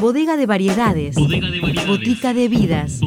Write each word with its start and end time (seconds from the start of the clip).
Bodega 0.00 0.36
de 0.36 0.46
variedades. 0.46 1.16
Botica 1.86 2.32
de 2.32 2.48
vidas. 2.48 3.00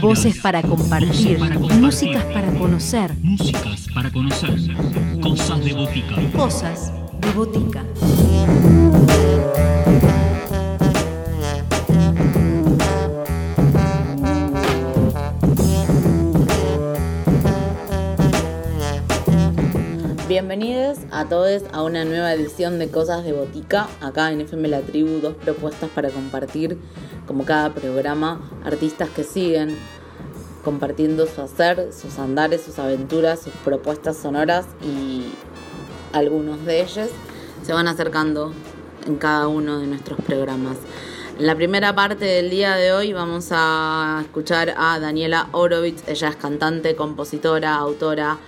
Voces 0.00 0.38
para 0.38 0.62
compartir. 0.62 1.38
Músicas 1.80 2.24
para 2.24 2.52
conocer. 2.52 3.16
Músicas 3.20 3.86
para 3.92 4.10
conocer. 4.10 4.56
Cosas 5.20 5.64
de 5.64 5.72
botica. 5.72 6.14
Cosas 6.32 6.92
de 7.20 7.32
botica. 7.32 7.84
Bienvenidos 20.50 20.98
a 21.12 21.26
todos 21.26 21.62
a 21.70 21.84
una 21.84 22.04
nueva 22.04 22.32
edición 22.32 22.80
de 22.80 22.90
Cosas 22.90 23.22
de 23.22 23.32
Botica. 23.32 23.86
Acá 24.00 24.32
en 24.32 24.40
FM 24.40 24.66
La 24.66 24.80
Tribu, 24.80 25.20
dos 25.20 25.36
propuestas 25.36 25.88
para 25.90 26.10
compartir, 26.10 26.76
como 27.28 27.44
cada 27.44 27.72
programa, 27.72 28.50
artistas 28.64 29.08
que 29.10 29.22
siguen 29.22 29.78
compartiendo 30.64 31.28
su 31.28 31.40
hacer, 31.40 31.92
sus 31.92 32.18
andares, 32.18 32.64
sus 32.64 32.80
aventuras, 32.80 33.40
sus 33.40 33.52
propuestas 33.64 34.16
sonoras 34.16 34.66
y 34.82 35.32
algunos 36.12 36.66
de 36.66 36.80
ellos 36.80 37.10
se 37.62 37.72
van 37.72 37.86
acercando 37.86 38.52
en 39.06 39.18
cada 39.18 39.46
uno 39.46 39.78
de 39.78 39.86
nuestros 39.86 40.20
programas. 40.20 40.78
En 41.38 41.46
la 41.46 41.54
primera 41.54 41.94
parte 41.94 42.24
del 42.24 42.50
día 42.50 42.74
de 42.74 42.92
hoy 42.92 43.12
vamos 43.12 43.50
a 43.52 44.22
escuchar 44.24 44.74
a 44.76 44.98
Daniela 44.98 45.48
Orovitz. 45.52 46.02
Ella 46.08 46.30
es 46.30 46.34
cantante, 46.34 46.96
compositora, 46.96 47.76
autora 47.76 48.40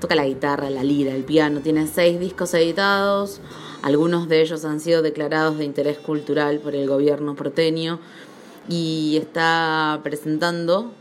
toca 0.00 0.14
la 0.14 0.26
guitarra, 0.26 0.70
la 0.70 0.84
lira, 0.84 1.14
el 1.14 1.24
piano, 1.24 1.60
tiene 1.60 1.86
seis 1.86 2.20
discos 2.20 2.54
editados, 2.54 3.40
algunos 3.82 4.28
de 4.28 4.40
ellos 4.40 4.64
han 4.64 4.80
sido 4.80 5.02
declarados 5.02 5.58
de 5.58 5.64
interés 5.64 5.98
cultural 5.98 6.58
por 6.58 6.74
el 6.74 6.88
gobierno 6.88 7.34
porteño 7.34 8.00
y 8.68 9.18
está 9.20 10.00
presentando 10.02 10.92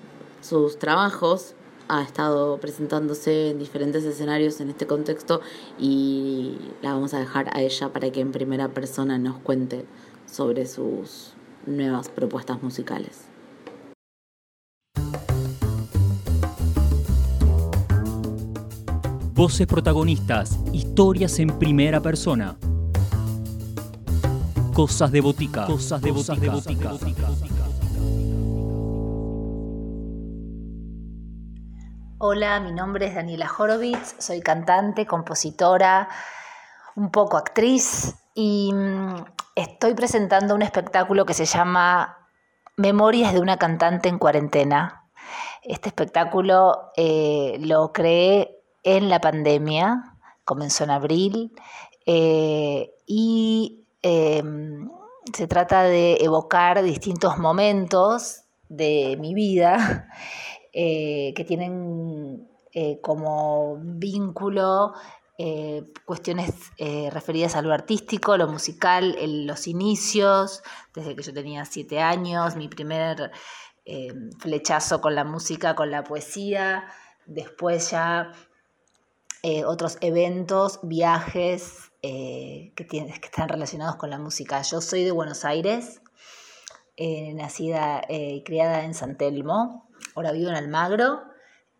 sus 0.41 0.77
trabajos, 0.77 1.53
ha 1.87 2.01
estado 2.01 2.57
presentándose 2.57 3.51
en 3.51 3.59
diferentes 3.59 4.03
escenarios 4.03 4.59
en 4.61 4.69
este 4.69 4.87
contexto 4.87 5.41
y 5.79 6.57
la 6.81 6.93
vamos 6.93 7.13
a 7.13 7.19
dejar 7.19 7.55
a 7.55 7.61
ella 7.61 7.89
para 7.89 8.11
que 8.11 8.21
en 8.21 8.31
primera 8.31 8.69
persona 8.69 9.17
nos 9.17 9.37
cuente 9.37 9.85
sobre 10.25 10.65
sus 10.65 11.33
nuevas 11.65 12.09
propuestas 12.09 12.61
musicales. 12.61 13.32
Voces 19.35 19.65
protagonistas, 19.65 20.59
historias 20.73 21.39
en 21.39 21.57
primera 21.57 21.99
persona. 21.99 22.55
Cosas 24.75 25.11
de 25.11 25.21
botica. 25.21 25.65
Cosas 25.65 25.99
de 26.03 26.11
botica. 26.11 26.91
Hola, 32.19 32.59
mi 32.59 32.73
nombre 32.73 33.07
es 33.07 33.15
Daniela 33.15 33.51
Horowitz, 33.57 34.15
soy 34.19 34.39
cantante, 34.39 35.07
compositora, 35.07 36.07
un 36.95 37.09
poco 37.09 37.37
actriz 37.37 38.13
y 38.35 38.71
mm, 38.71 39.15
estoy 39.55 39.95
presentando 39.95 40.53
un 40.53 40.61
espectáculo 40.61 41.25
que 41.25 41.33
se 41.33 41.45
llama 41.45 42.29
Memorias 42.77 43.33
de 43.33 43.39
una 43.39 43.57
cantante 43.57 44.09
en 44.09 44.19
cuarentena. 44.19 45.07
Este 45.63 45.89
espectáculo 45.89 46.91
eh, 46.95 47.57
lo 47.61 47.91
creé 47.91 48.59
en 48.83 49.09
la 49.09 49.19
pandemia, 49.19 50.17
comenzó 50.45 50.83
en 50.83 50.91
abril, 50.91 51.53
eh, 52.05 52.93
y 53.05 53.85
em, 54.01 54.89
se 55.33 55.47
trata 55.47 55.83
de 55.83 56.17
evocar 56.17 56.83
distintos 56.83 57.37
momentos 57.37 58.41
de 58.67 59.17
mi 59.19 59.33
vida 59.33 60.09
eh, 60.73 61.33
que 61.35 61.45
tienen 61.45 62.47
eh, 62.73 62.99
como 63.01 63.77
vínculo 63.81 64.93
cuestiones 66.05 66.53
referidas 67.11 67.55
a 67.55 67.61
lo 67.61 67.73
artístico, 67.73 68.37
lo 68.37 68.47
musical, 68.47 69.17
los 69.45 69.67
inicios, 69.67 70.63
desde 70.95 71.17
que 71.17 71.23
yo 71.23 71.33
tenía 71.33 71.65
siete 71.65 71.99
años, 71.99 72.55
mi 72.55 72.69
primer 72.69 73.29
flechazo 74.39 75.01
con 75.01 75.15
la 75.15 75.25
música, 75.25 75.75
con 75.75 75.91
la 75.91 76.05
poesía, 76.05 76.85
después 77.25 77.91
ya 77.91 78.31
eh, 79.43 79.65
otros 79.65 79.97
eventos, 79.99 80.79
viajes 80.83 81.91
eh, 82.01 82.71
que, 82.75 82.87
que, 82.87 82.99
están 82.99 83.49
relacionados 83.49 83.97
con 83.97 84.09
la 84.09 84.17
música. 84.17 84.61
Yo 84.61 84.79
soy 84.79 85.03
de 85.03 85.11
Buenos 85.11 85.43
Aires, 85.43 86.01
eh, 86.95 87.33
nacida 87.33 88.03
y 88.09 88.41
criada 88.43 88.85
en 88.85 88.93
San 88.93 89.17
Telmo, 89.17 89.89
ahora 90.15 90.31
vivo 90.31 90.49
en 90.49 90.55
Almagro 90.55 91.23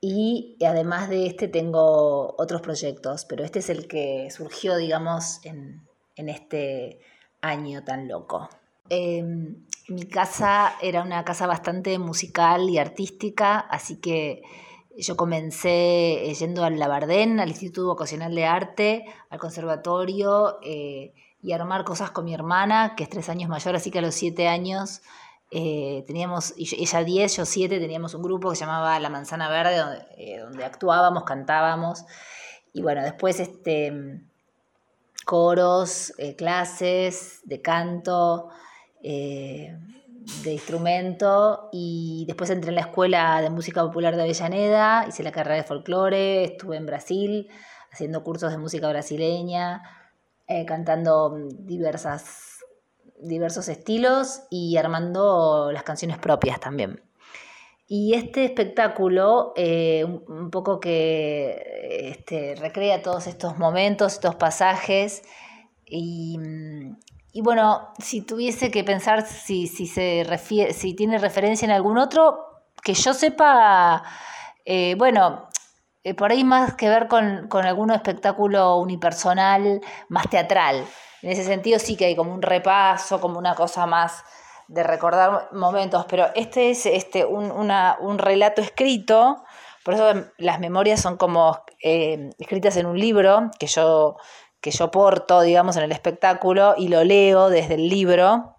y 0.02 0.58
además 0.66 1.08
de 1.08 1.26
este 1.26 1.48
tengo 1.48 2.36
otros 2.38 2.62
proyectos, 2.62 3.24
pero 3.24 3.46
este 3.46 3.60
es 3.60 3.70
el 3.70 3.88
que 3.88 4.30
surgió, 4.30 4.76
digamos, 4.76 5.40
en, 5.46 5.88
en 6.18 6.28
este 6.28 7.00
año 7.40 7.86
tan 7.86 8.10
loco. 8.10 8.50
Em, 8.90 9.66
mi 9.88 10.04
casa 10.04 10.76
era 10.82 11.02
una 11.02 11.24
casa 11.24 11.48
bastante 11.48 11.98
musical 12.00 12.70
y 12.70 12.78
artística, 12.78 13.58
así 13.60 14.02
que 14.02 14.42
yo 14.98 15.18
comencé 15.18 16.30
eh, 16.30 16.34
yendo 16.34 16.64
al 16.64 16.78
Labardén, 16.78 17.40
al 17.40 17.50
Instituto 17.50 17.88
Vocacional 17.88 18.34
de 18.36 18.46
Arte, 18.46 19.06
al 19.30 19.40
conservatorio 19.40 20.60
eh, 20.64 21.14
y 21.42 21.52
a 21.52 21.56
armar 21.56 21.84
cosas 21.84 22.12
con 22.12 22.26
mi 22.26 22.34
hermana, 22.34 22.96
que 22.96 23.04
es 23.04 23.10
tres 23.10 23.30
años 23.30 23.50
mayor, 23.50 23.76
así 23.76 23.92
que 23.92 24.00
a 24.00 24.02
los 24.02 24.16
siete 24.16 24.48
años 24.48 25.02
eh, 25.52 26.04
teníamos, 26.08 26.54
ella 26.58 27.04
diez, 27.04 27.38
yo 27.38 27.46
siete, 27.46 27.80
teníamos 27.80 28.14
un 28.14 28.22
grupo 28.24 28.50
que 28.50 28.56
se 28.56 28.66
llamaba 28.66 29.00
La 29.00 29.10
Manzana 29.10 29.50
Verde, 29.50 29.78
donde, 29.78 30.40
donde 30.40 30.66
actuábamos, 30.66 31.24
cantábamos. 31.24 32.06
Y 32.72 32.82
bueno, 32.82 33.04
después 33.04 33.40
este, 33.40 34.22
coros, 35.26 36.14
clases 36.38 37.42
de 37.44 37.62
canto 37.62 38.50
de 40.44 40.54
instrumento 40.54 41.70
y 41.72 42.26
después 42.28 42.50
entré 42.50 42.70
en 42.70 42.76
la 42.76 42.82
Escuela 42.82 43.42
de 43.42 43.50
Música 43.50 43.84
Popular 43.84 44.16
de 44.16 44.24
Avellaneda, 44.24 45.06
hice 45.08 45.24
la 45.24 45.32
carrera 45.32 45.56
de 45.56 45.64
folclore, 45.64 46.44
estuve 46.44 46.78
en 46.78 46.86
Brasil 46.86 47.50
haciendo 47.92 48.24
cursos 48.24 48.52
de 48.52 48.58
música 48.58 48.90
brasileña, 48.90 49.84
eh, 50.48 50.66
cantando 50.66 51.36
diversos 51.60 53.70
estilos 53.70 54.44
y 54.50 54.78
armando 54.78 55.72
las 55.72 55.84
canciones 55.84 56.18
propias 56.18 56.60
también. 56.60 57.02
Y 57.88 58.16
este 58.16 58.46
espectáculo, 58.46 59.54
eh, 59.56 60.06
un, 60.06 60.50
poco 60.50 60.80
que 60.80 62.10
este, 62.10 62.56
recrea 62.56 63.02
todos 63.02 63.28
estos 63.28 63.58
momentos, 63.58 64.14
estos 64.14 64.36
pasajes, 64.36 65.24
y, 65.86 66.40
y 67.36 67.42
bueno, 67.42 67.90
si 67.98 68.22
tuviese 68.22 68.70
que 68.70 68.84
pensar 68.84 69.26
si, 69.26 69.66
si, 69.66 69.88
se 69.88 70.24
refiere, 70.24 70.72
si 70.72 70.94
tiene 70.94 71.18
referencia 71.18 71.66
en 71.66 71.72
algún 71.72 71.98
otro, 71.98 72.46
que 72.84 72.94
yo 72.94 73.16
sepa, 73.16 74.04
eh, 74.66 74.94
bueno, 75.00 75.50
eh, 76.04 76.14
por 76.14 76.32
ahí 76.32 76.44
más 76.44 76.76
que 76.76 76.90
ver 76.90 77.08
con, 77.08 77.48
con 77.48 77.66
algún 77.66 77.90
espectáculo 77.90 78.78
unipersonal, 78.78 79.82
más 80.10 80.30
teatral. 80.30 80.86
En 81.24 81.32
ese 81.32 81.44
sentido 81.44 81.80
sí 81.80 81.98
que 81.98 82.06
hay 82.06 82.16
como 82.16 82.36
un 82.36 82.44
repaso, 82.44 83.20
como 83.20 83.40
una 83.40 83.56
cosa 83.56 83.88
más 83.88 84.24
de 84.68 84.84
recordar 84.84 85.50
momentos, 85.54 86.06
pero 86.08 86.28
este 86.36 86.70
es 86.70 86.86
este, 86.86 87.26
un, 87.26 87.52
un 87.52 88.18
relato 88.20 88.62
escrito, 88.62 89.44
por 89.84 89.96
eso 89.96 90.14
las 90.38 90.60
memorias 90.60 91.02
son 91.02 91.18
como 91.18 91.60
eh, 91.82 92.30
escritas 92.40 92.78
en 92.78 92.86
un 92.86 92.98
libro 92.98 93.52
que 93.60 93.68
yo 93.68 94.18
que 94.64 94.72
yo 94.72 94.92
porto, 94.92 95.42
digamos, 95.42 95.76
en 95.76 95.84
el 95.84 95.92
espectáculo 95.92 96.74
y 96.78 96.88
lo 96.88 97.04
leo 97.04 97.50
desde 97.50 97.74
el 97.76 97.90
libro. 97.90 98.56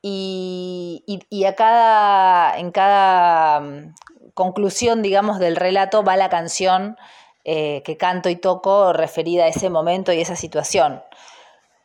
Y, 0.00 1.02
a 1.44 1.56
cada, 1.56 2.56
en 2.56 2.70
cada 2.70 3.58
mm, 3.60 3.94
conclusión, 4.34 5.02
digamos, 5.02 5.40
del 5.40 5.56
relato 5.56 6.04
va 6.04 6.16
la 6.16 6.28
canción 6.28 6.96
eh, 7.44 7.82
que 7.84 7.96
canto 7.96 8.28
y 8.28 8.36
toco 8.36 8.92
referida 8.92 9.44
a 9.44 9.48
ese 9.48 9.68
momento 9.68 10.12
y 10.12 10.20
esa 10.20 10.36
situación. 10.36 11.02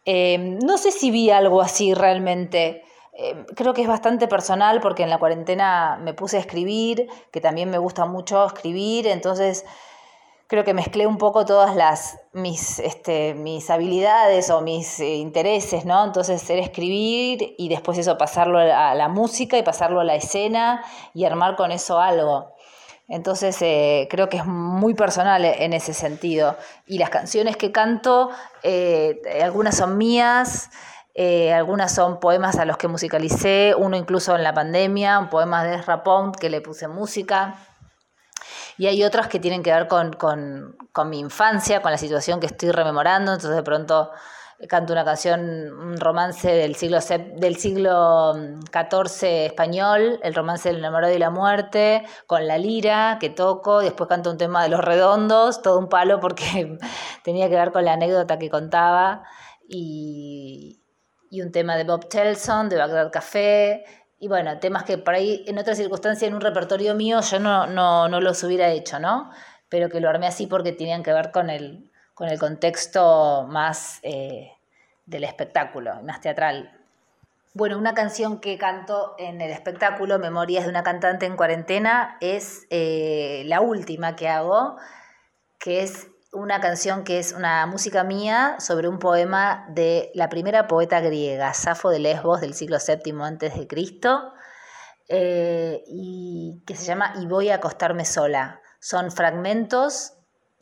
Em, 0.05 0.59
no 0.59 0.77
sé 0.77 0.91
si 0.91 1.09
vi 1.09 1.31
algo 1.31 1.63
así 1.63 1.95
realmente. 1.95 2.83
Em, 3.13 3.43
creo 3.55 3.73
que 3.73 3.81
es 3.81 3.87
bastante 3.87 4.27
personal 4.27 4.81
porque 4.81 5.01
en 5.01 5.09
la 5.09 5.17
cuarentena 5.17 5.97
me 5.99 6.13
puse 6.13 6.37
a 6.37 6.41
escribir, 6.41 7.07
que 7.31 7.41
también 7.41 7.71
me 7.71 7.79
gusta 7.79 8.05
mucho 8.05 8.45
escribir, 8.45 9.07
entonces 9.07 9.65
creo 10.51 10.65
que 10.65 10.73
mezclé 10.73 11.07
un 11.07 11.17
poco 11.17 11.45
todas 11.45 11.77
las 11.77 12.19
mis, 12.33 12.79
este, 12.79 13.35
mis 13.35 13.69
habilidades 13.69 14.49
o 14.49 14.59
mis 14.59 14.99
eh, 14.99 15.15
intereses, 15.15 15.85
¿no? 15.85 16.03
Entonces 16.03 16.47
era 16.49 16.61
escribir 16.61 17.55
y 17.57 17.69
después 17.69 17.97
eso 17.97 18.17
pasarlo 18.17 18.59
a 18.59 18.93
la 18.93 19.07
música 19.07 19.57
y 19.57 19.63
pasarlo 19.63 20.01
a 20.01 20.03
la 20.03 20.15
escena 20.15 20.83
y 21.13 21.23
armar 21.23 21.55
con 21.55 21.71
eso 21.71 22.01
algo. 22.01 22.51
Entonces 23.07 23.61
eh, 23.61 24.09
creo 24.11 24.27
que 24.27 24.35
es 24.35 24.45
muy 24.45 24.93
personal 24.93 25.45
en 25.45 25.71
ese 25.71 25.93
sentido. 25.93 26.57
Y 26.85 26.97
las 26.97 27.09
canciones 27.09 27.55
que 27.55 27.71
canto, 27.71 28.29
eh, 28.61 29.21
algunas 29.41 29.77
son 29.77 29.97
mías, 29.97 30.69
algunas 31.55 31.95
son 31.95 32.19
poemas 32.19 32.57
a 32.57 32.65
los 32.65 32.75
que 32.75 32.89
musicalicé, 32.89 33.73
uno 33.77 33.95
incluso 33.95 34.35
en 34.35 34.43
la 34.43 34.53
pandemia, 34.53 35.17
un 35.17 35.29
poema 35.29 35.63
de 35.63 35.75
Ezra 35.75 36.03
que 36.37 36.49
le 36.49 36.59
puse 36.59 36.89
música. 36.89 37.55
Y 38.77 38.87
hay 38.87 39.03
otras 39.03 39.27
que 39.27 39.39
tienen 39.39 39.63
que 39.63 39.71
ver 39.71 39.87
con, 39.87 40.13
con 40.13 41.09
mi 41.09 41.19
infancia, 41.19 41.81
con 41.81 41.91
la 41.91 41.97
situación 41.97 42.39
que 42.39 42.47
estoy 42.47 42.71
rememorando, 42.71 43.33
entonces 43.33 43.55
de 43.55 43.63
pronto 43.63 44.11
canto 44.67 44.93
una 44.93 45.03
canción, 45.03 45.41
un 45.41 45.99
romance 45.99 46.47
del 46.47 46.75
siglo, 46.75 46.99
del 47.37 47.55
siglo 47.57 48.33
XIV 48.71 49.45
español, 49.45 50.19
el 50.23 50.33
romance 50.35 50.69
del 50.69 50.79
enamorado 50.79 51.13
y 51.13 51.17
la 51.17 51.29
muerte, 51.29 52.03
con 52.27 52.47
la 52.47 52.57
lira 52.57 53.17
que 53.19 53.29
toco, 53.29 53.79
después 53.79 54.07
canto 54.07 54.29
un 54.29 54.37
tema 54.37 54.63
de 54.63 54.69
los 54.69 54.81
redondos, 54.81 55.61
todo 55.61 55.79
un 55.79 55.89
palo 55.89 56.19
porque 56.19 56.77
tenía 57.23 57.49
que 57.49 57.55
ver 57.55 57.71
con 57.71 57.85
la 57.85 57.93
anécdota 57.93 58.37
que 58.37 58.49
contaba, 58.49 59.23
y, 59.67 60.77
un 61.31 61.51
tema 61.51 61.77
de 61.77 61.85
Bob 61.85 62.09
Telson, 62.09 62.67
de 62.67 62.77
Bagdad 62.77 63.09
Café, 63.09 63.85
y 64.21 64.27
bueno, 64.27 64.59
temas 64.59 64.83
que 64.83 64.99
por 64.99 65.15
ahí 65.15 65.43
en 65.47 65.57
otra 65.57 65.73
circunstancia 65.73 66.27
en 66.27 66.35
un 66.35 66.41
repertorio 66.41 66.93
mío 66.93 67.21
yo 67.21 67.39
no, 67.39 67.65
no, 67.65 68.07
no 68.07 68.21
los 68.21 68.43
hubiera 68.43 68.69
hecho, 68.69 68.99
¿no? 68.99 69.31
Pero 69.67 69.89
que 69.89 69.99
lo 69.99 70.09
armé 70.09 70.27
así 70.27 70.45
porque 70.45 70.71
tenían 70.71 71.01
que 71.01 71.11
ver 71.11 71.31
con 71.31 71.49
el, 71.49 71.89
con 72.13 72.29
el 72.29 72.37
contexto 72.37 73.47
más 73.49 73.99
eh, 74.03 74.51
del 75.07 75.23
espectáculo, 75.23 76.03
más 76.03 76.21
teatral. 76.21 76.71
Bueno, 77.55 77.79
una 77.79 77.95
canción 77.95 78.39
que 78.39 78.59
canto 78.59 79.15
en 79.17 79.41
el 79.41 79.49
espectáculo, 79.49 80.19
Memorias 80.19 80.65
de 80.65 80.69
una 80.69 80.83
cantante 80.83 81.25
en 81.25 81.35
cuarentena, 81.35 82.17
es 82.21 82.67
eh, 82.69 83.41
la 83.47 83.59
última 83.59 84.15
que 84.15 84.29
hago, 84.29 84.77
que 85.57 85.81
es 85.81 86.10
una 86.31 86.61
canción 86.61 87.03
que 87.03 87.19
es 87.19 87.33
una 87.33 87.65
música 87.65 88.03
mía 88.03 88.55
sobre 88.59 88.87
un 88.87 88.99
poema 88.99 89.65
de 89.69 90.11
la 90.13 90.29
primera 90.29 90.67
poeta 90.67 91.01
griega, 91.01 91.53
Safo 91.53 91.89
de 91.89 91.99
Lesbos, 91.99 92.39
del 92.41 92.53
siglo 92.53 92.77
VII 92.85 93.21
antes 93.21 93.57
de 93.57 93.67
Cristo, 93.67 94.33
eh, 95.09 95.83
y 95.87 96.61
que 96.65 96.75
se 96.75 96.85
llama 96.85 97.13
Y 97.21 97.25
voy 97.25 97.49
a 97.49 97.55
acostarme 97.55 98.05
sola. 98.05 98.61
Son 98.79 99.11
fragmentos 99.11 100.13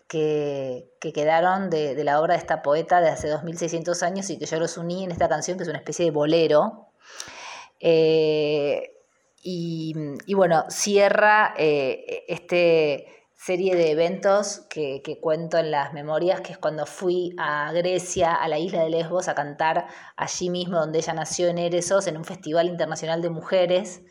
que, 0.07 0.89
quedaron 0.99 1.69
de, 1.69 2.03
la 2.03 2.19
obra 2.19 2.33
de 2.33 2.39
esta 2.39 2.63
poeta 2.63 2.99
de 2.99 3.09
hace 3.09 3.27
2600 3.27 4.01
años 4.01 4.29
y 4.31 4.39
que 4.39 4.47
yo 4.47 4.59
los 4.59 4.75
uní 4.75 5.03
en 5.03 5.11
esta 5.11 5.29
canción 5.29 5.57
que 5.57 5.63
es 5.63 5.69
una 5.69 5.77
especie 5.77 6.05
de 6.05 6.11
bolero. 6.11 6.87
Eh, 7.79 8.95
y, 9.41 10.33
bueno, 10.33 10.65
cierra 10.69 11.53
eh, 11.57 12.25
este 12.27 13.18
serie 13.39 13.73
de 13.77 13.91
eventos 13.91 14.65
que, 14.69 15.01
cuento 15.21 15.57
en 15.57 15.71
las 15.71 15.93
memorias, 15.93 16.41
que 16.41 16.51
es 16.51 16.57
cuando 16.57 16.85
fui 16.85 17.33
a 17.37 17.71
Grecia, 17.71 18.35
a 18.35 18.49
la 18.49 18.59
isla 18.59 18.83
de 18.83 18.89
Lesbos, 18.89 19.29
a 19.29 19.33
cantar 19.33 19.87
allí 20.17 20.49
mismo 20.49 20.77
donde 20.77 20.99
ella 20.99 21.13
nació 21.13 21.47
en 21.47 21.57
Eresos, 21.57 22.07
en 22.07 22.17
un 22.17 22.25
festival 22.25 22.67
internacional 22.67 23.21
de 23.21 23.29
mujeres. 23.29 24.01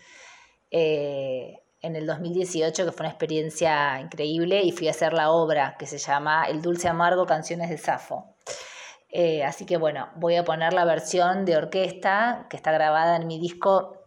Eh, 0.70 1.58
en 1.80 1.94
el 1.94 2.06
2018, 2.06 2.86
que 2.86 2.90
fue 2.90 3.04
una 3.04 3.10
experiencia 3.10 4.00
increíble, 4.00 4.62
y 4.62 4.72
fui 4.72 4.88
a 4.88 4.92
hacer 4.92 5.12
la 5.12 5.30
obra 5.30 5.76
que 5.78 5.86
se 5.86 5.98
llama 5.98 6.46
El 6.48 6.62
Dulce 6.62 6.88
Amargo, 6.88 7.26
Canciones 7.26 7.69
de 7.69 7.76
Safo. 7.76 8.34
Eh, 9.10 9.44
así 9.44 9.66
que 9.66 9.76
bueno, 9.76 10.08
voy 10.16 10.36
a 10.36 10.44
poner 10.44 10.72
la 10.72 10.86
versión 10.86 11.44
de 11.44 11.56
orquesta 11.56 12.46
que 12.48 12.56
está 12.56 12.72
grabada 12.72 13.16
en 13.16 13.26
mi 13.26 13.38
disco 13.38 13.97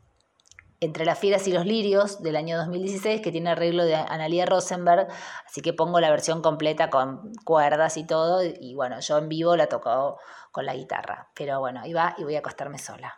Entre 0.83 1.05
las 1.05 1.19
Fieras 1.19 1.47
y 1.47 1.53
los 1.53 1.67
Lirios 1.67 2.23
del 2.23 2.35
año 2.35 2.57
2016, 2.57 3.21
que 3.21 3.31
tiene 3.31 3.51
arreglo 3.51 3.85
de 3.85 3.93
Analia 3.93 4.47
Rosenberg, 4.47 5.07
así 5.45 5.61
que 5.61 5.73
pongo 5.73 5.99
la 5.99 6.09
versión 6.09 6.41
completa 6.41 6.89
con 6.89 7.33
cuerdas 7.45 7.97
y 7.97 8.03
todo, 8.07 8.43
y 8.43 8.73
bueno, 8.73 8.99
yo 8.99 9.19
en 9.19 9.29
vivo 9.29 9.55
la 9.55 9.67
toco 9.67 10.17
con 10.51 10.65
la 10.65 10.73
guitarra, 10.73 11.29
pero 11.35 11.59
bueno, 11.59 11.81
ahí 11.81 11.93
va 11.93 12.15
y 12.17 12.23
voy 12.23 12.35
a 12.35 12.39
acostarme 12.39 12.79
sola. 12.79 13.15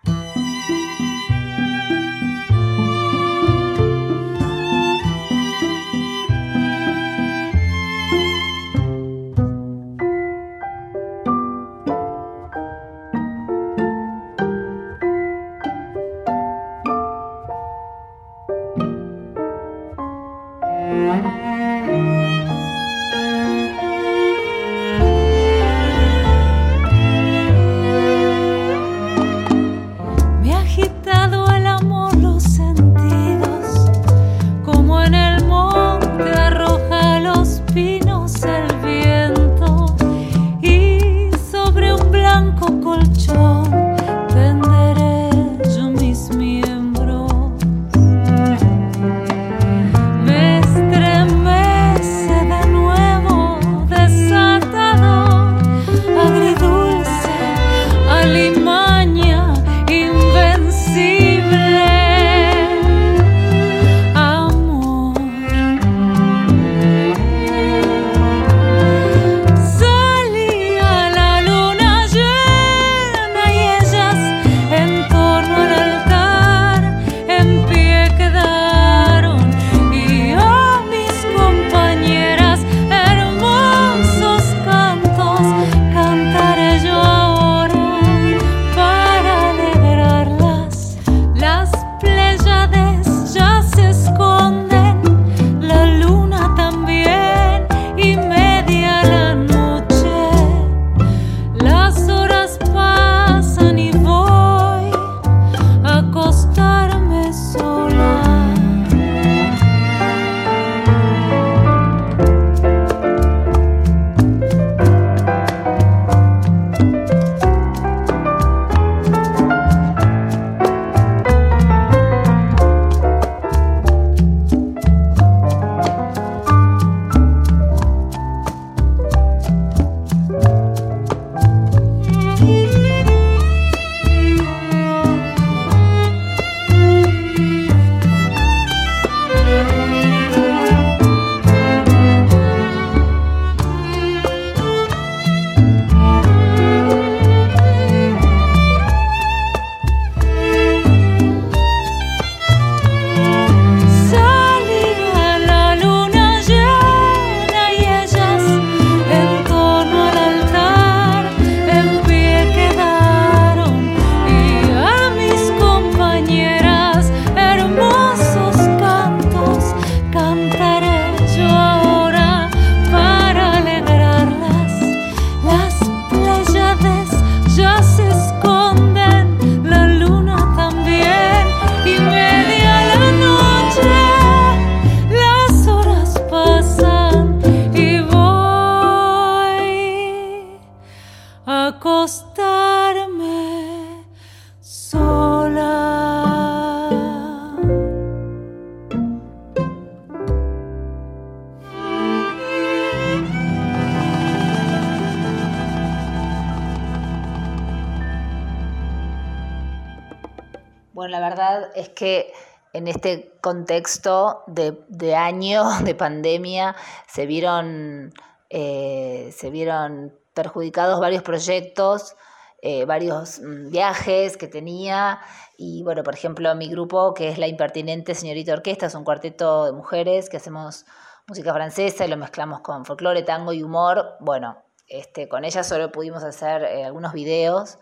Bueno, 210.94 211.12
la 211.12 211.28
verdad 211.28 211.72
es 211.76 211.90
que 211.90 212.32
en 212.72 212.88
este 212.88 213.34
contexto 213.42 214.44
de, 214.46 215.16
año 215.16 215.64
de 215.84 215.96
pandemia 215.96 216.76
se 217.08 217.26
vieron, 217.26 218.14
eh, 218.50 219.34
se 219.36 219.50
vieron 219.50 220.14
perjudicados 220.36 221.00
varios 221.00 221.24
proyectos, 221.24 222.16
eh, 222.62 222.86
varios 222.86 223.40
mm, 223.40 223.72
viajes 223.72 224.38
que 224.38 224.48
tenía. 224.48 225.20
Y 225.58 225.82
bueno, 225.82 226.04
por 226.04 226.14
ejemplo, 226.14 226.54
mi 226.54 226.70
grupo, 226.70 227.16
que 227.16 227.30
es 227.30 227.40
La 227.40 227.48
Impertinente 227.48 228.14
Señorita 228.14 228.54
Orquesta, 228.54 228.86
es 228.86 228.94
un 228.94 229.04
cuarteto 229.04 229.66
de 229.66 229.72
mujeres 229.72 230.30
que 230.30 230.38
hacemos 230.38 230.86
música 231.28 231.54
francesa 231.54 232.06
y 232.06 232.08
lo 232.08 232.18
mezclamos 232.18 232.62
con 232.62 232.86
folclore, 232.86 233.24
tango 233.24 233.52
y 233.52 233.64
humor. 233.64 234.16
Bueno, 234.20 234.64
este, 234.88 235.28
con 235.28 235.44
ella 235.44 235.64
solo 235.64 235.92
pudimos 235.92 236.24
hacer 236.24 236.64
eh, 236.64 236.86
algunos 236.86 237.14
videos, 237.14 237.80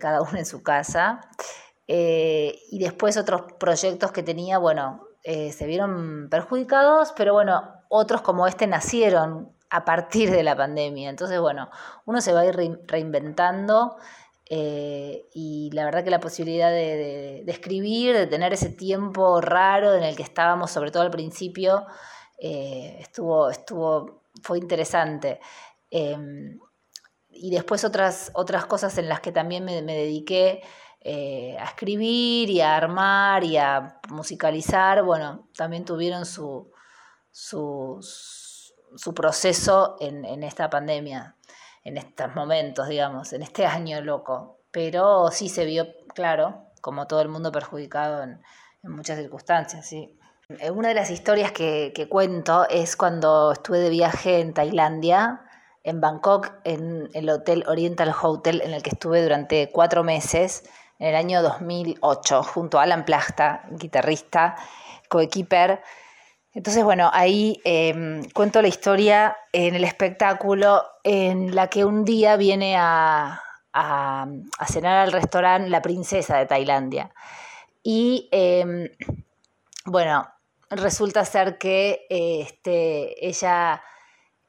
cada 0.00 0.22
uno 0.22 0.38
en 0.38 0.46
su 0.46 0.62
casa. 0.62 1.20
Eh, 1.86 2.62
y 2.70 2.78
después 2.78 3.16
otros 3.16 3.42
proyectos 3.58 4.12
que 4.12 4.22
tenía, 4.22 4.58
bueno, 4.58 5.06
eh, 5.22 5.52
se 5.52 5.66
vieron 5.66 6.28
perjudicados, 6.30 7.12
pero 7.16 7.34
bueno, 7.34 7.62
otros 7.88 8.22
como 8.22 8.46
este 8.46 8.66
nacieron 8.66 9.52
a 9.70 9.84
partir 9.84 10.30
de 10.30 10.42
la 10.42 10.56
pandemia. 10.56 11.10
Entonces, 11.10 11.40
bueno, 11.40 11.70
uno 12.06 12.20
se 12.20 12.32
va 12.32 12.40
a 12.40 12.46
ir 12.46 12.56
reinventando 12.86 13.96
eh, 14.48 15.28
y 15.34 15.70
la 15.72 15.84
verdad 15.84 16.04
que 16.04 16.10
la 16.10 16.20
posibilidad 16.20 16.70
de, 16.70 17.44
escribir, 17.46 18.16
de 18.16 18.26
tener 18.26 18.52
ese 18.52 18.70
tiempo 18.70 19.40
raro 19.40 19.94
en 19.94 20.04
el 20.04 20.16
que 20.16 20.22
estábamos, 20.22 20.70
sobre 20.70 20.90
todo 20.90 21.02
al 21.02 21.10
principio, 21.10 21.86
estuvo, 22.38 23.48
estuvo, 23.48 24.22
fue 24.42 24.58
interesante. 24.58 25.40
Em, 25.90 26.58
y 27.30 27.50
después 27.50 27.84
otras, 27.84 28.30
otras 28.34 28.66
cosas 28.66 28.96
en 28.98 29.08
las 29.08 29.20
que 29.20 29.32
también 29.32 29.64
me, 29.64 29.80
me 29.82 29.96
dediqué 29.96 30.62
eh, 31.06 31.54
a 31.60 31.64
escribir 31.64 32.48
y 32.48 32.62
a 32.62 32.76
armar 32.78 33.44
y 33.44 33.58
a 33.58 34.00
musicalizar, 34.08 35.02
bueno, 35.02 35.48
también 35.54 35.84
tuvieron 35.84 36.24
su, 36.24 36.72
su, 37.30 38.00
proceso 39.14 39.96
en, 40.00 40.42
esta 40.42 40.70
pandemia, 40.70 41.36
en 41.84 41.98
estos 41.98 42.34
momentos, 42.34 42.88
digamos, 42.88 43.34
en 43.34 43.42
este 43.42 43.66
año 43.66 44.00
loco. 44.00 44.60
Pero 44.70 45.30
sí 45.30 45.50
se 45.50 45.66
vio, 45.66 45.88
claro, 46.14 46.68
como 46.80 47.06
todo 47.06 47.20
el 47.20 47.28
mundo 47.28 47.52
perjudicado 47.52 48.22
en, 48.22 48.40
muchas 48.82 49.18
circunstancias, 49.18 49.86
sí. 49.86 50.18
Eh, 50.58 50.70
una 50.70 50.88
de 50.88 50.94
las 50.94 51.10
historias 51.10 51.52
que, 51.52 51.92
que, 51.94 52.08
cuento 52.08 52.66
es 52.70 52.96
cuando 52.96 53.52
estuve 53.52 53.78
de 53.78 53.90
viaje 53.90 54.40
en 54.40 54.54
Tailandia, 54.54 55.42
en 55.82 56.00
Bangkok, 56.00 56.52
en 56.64 57.10
el 57.12 57.28
Hotel 57.28 57.62
Oriental 57.66 58.14
Hotel, 58.22 58.62
en 58.62 58.72
el 58.72 58.82
que 58.82 58.90
estuve 58.90 59.22
durante 59.22 59.70
cuatro 59.70 60.02
meses 60.02 60.64
en 60.98 61.08
el 61.08 61.16
año 61.16 61.42
2008 61.42 62.42
junto 62.42 62.78
a 62.78 62.84
Alan 62.84 63.04
Plasta, 63.04 63.64
guitarrista, 63.70 64.56
coequiper. 65.08 65.82
Entonces, 66.52 66.84
bueno, 66.84 67.10
ahí 67.12 67.60
em, 67.64 68.28
cuento 68.30 68.62
la 68.62 68.68
historia 68.68 69.36
en 69.52 69.74
el 69.74 69.84
espectáculo 69.84 70.84
en 71.02 71.54
la 71.54 71.68
que 71.68 71.84
un 71.84 72.04
día 72.04 72.36
viene 72.36 72.76
a, 72.78 73.40
cenar 74.68 74.98
al 74.98 75.12
restaurante 75.12 75.68
La 75.68 75.82
Princesa 75.82 76.38
de 76.38 76.46
Tailandia. 76.46 77.10
Y 77.82 78.28
em, 78.30 78.88
bueno, 79.84 80.28
resulta 80.70 81.24
ser 81.24 81.58
que 81.58 82.06
este, 82.08 83.26
ella 83.26 83.82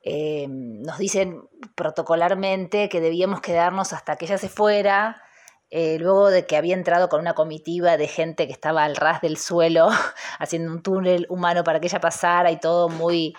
em, 0.04 0.84
nos 0.84 1.00
dice 1.00 1.36
protocolarmente 1.74 2.88
que 2.88 3.02
debíamos 3.02 3.42
quedarnos 3.42 3.94
hasta 3.94 4.16
que 4.16 4.26
ella 4.26 4.38
se 4.38 4.48
fuera 4.48 5.25
eh, 5.78 5.98
luego 6.00 6.30
de 6.30 6.46
que 6.46 6.56
había 6.56 6.74
entrado 6.74 7.10
con 7.10 7.20
una 7.20 7.34
comitiva 7.34 7.98
de 7.98 8.08
gente 8.08 8.48
que 8.48 8.54
estaba 8.54 8.86
al 8.86 8.96
ras 8.96 9.20
del 9.20 9.36
suelo, 9.36 9.90
haciendo 10.40 10.72
un 10.72 10.82
túnel 10.82 11.26
humano 11.28 11.66
para 11.66 11.82
que 11.82 11.88
ella 11.88 12.00
pasara 12.00 12.50
y 12.50 12.62
todo 12.62 12.88
muy... 12.88 13.36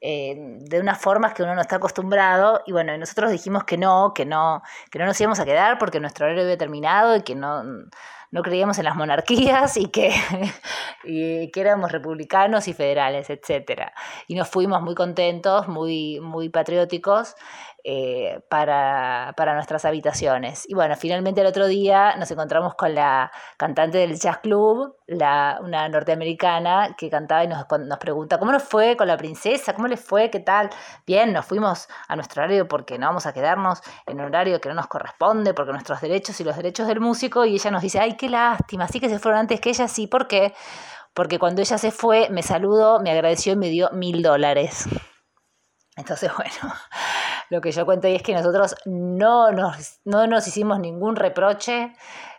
Eh, 0.00 0.34
de 0.36 0.80
unas 0.80 1.00
formas 1.00 1.32
que 1.32 1.42
uno 1.44 1.54
no 1.54 1.60
está 1.60 1.76
acostumbrado 1.76 2.60
y 2.66 2.72
bueno, 2.72 2.96
nosotros 2.98 3.30
dijimos 3.30 3.64
que 3.64 3.78
no, 3.78 4.12
que 4.14 4.26
no, 4.26 4.62
que 4.90 4.98
no 4.98 5.06
nos 5.06 5.18
íbamos 5.20 5.40
a 5.40 5.44
quedar 5.44 5.78
porque 5.78 6.00
nuestro 6.00 6.26
horario 6.26 6.42
había 6.42 6.58
terminado 6.58 7.16
y 7.16 7.22
que 7.22 7.34
no, 7.34 7.62
no 7.62 8.42
creíamos 8.42 8.78
en 8.78 8.84
las 8.84 8.96
monarquías 8.96 9.76
y 9.76 9.86
que, 9.86 10.12
y 11.04 11.50
que 11.50 11.60
éramos 11.60 11.92
republicanos 11.92 12.68
y 12.68 12.74
federales, 12.74 13.30
etc. 13.30 13.92
Y 14.26 14.34
nos 14.34 14.48
fuimos 14.48 14.82
muy 14.82 14.94
contentos, 14.94 15.68
muy, 15.68 16.20
muy 16.20 16.50
patrióticos 16.50 17.36
eh, 17.88 18.40
para, 18.48 19.32
nuestras 19.54 19.84
habitaciones. 19.84 20.68
Y 20.68 20.74
bueno, 20.74 20.96
finalmente 20.96 21.40
el 21.40 21.46
otro 21.46 21.68
día 21.68 22.16
nos 22.16 22.28
encontramos 22.32 22.74
con 22.74 22.96
la 22.96 23.30
cantante 23.56 23.98
del 23.98 24.18
Jazz 24.18 24.38
Club, 24.38 24.96
la, 25.06 25.60
una 25.62 25.88
norteamericana 25.88 26.96
que 26.98 27.08
cantaba 27.08 27.44
y 27.44 27.46
nos, 27.46 27.64
nos 27.78 27.98
pregunta, 27.98 28.40
¿cómo 28.40 28.50
nos 28.50 28.64
fue 28.64 28.96
con 28.96 29.06
la 29.06 29.16
princesa? 29.16 29.72
¿Cómo 29.72 29.86
le 29.86 29.96
fue? 29.96 30.30
¿Qué 30.30 30.40
tal? 30.40 30.68
Bien, 31.06 31.32
nos 31.32 31.46
fuimos 31.46 31.86
a 32.08 32.16
nuestro 32.16 32.42
horario 32.42 32.66
porque 32.66 32.98
no 32.98 33.06
vamos 33.06 33.24
a 33.26 33.32
quedarnos 33.32 33.80
en 34.04 34.18
un 34.18 34.26
horario 34.26 34.60
que 34.60 34.68
no 34.68 34.74
nos 34.74 34.88
corresponde, 34.88 35.54
porque 35.54 35.70
nuestros 35.70 36.00
derechos 36.00 36.40
y 36.40 36.44
los 36.44 36.56
derechos 36.56 36.88
del 36.88 36.98
músico, 36.98 37.44
y 37.44 37.54
ella 37.54 37.70
nos 37.70 37.82
dice, 37.82 38.00
ay, 38.00 38.16
qué 38.16 38.28
lástima, 38.28 38.88
sí 38.88 38.98
que 38.98 39.08
se 39.08 39.20
fueron 39.20 39.42
antes 39.42 39.60
que 39.60 39.68
ella, 39.70 39.86
sí, 39.86 40.08
¿por 40.08 40.26
qué? 40.26 40.54
Porque 41.14 41.38
cuando 41.38 41.62
ella 41.62 41.78
se 41.78 41.92
fue, 41.92 42.30
me 42.30 42.42
saludó, 42.42 42.98
me 42.98 43.12
agradeció 43.12 43.52
y 43.52 43.56
me 43.56 43.68
dio 43.68 43.90
mil 43.92 44.24
dólares. 44.24 44.88
Entonces, 45.96 46.30
bueno, 46.36 46.74
lo 47.50 47.60
que 47.60 47.72
yo 47.72 47.86
cuento 47.86 48.06
ahí 48.06 48.16
es 48.16 48.22
que 48.22 48.34
nosotros 48.34 48.74
no 48.84 49.52
nos, 49.52 50.00
no 50.04 50.26
nos 50.26 50.46
hicimos 50.46 50.80
ningún 50.80 51.16
reproche, 51.16 51.92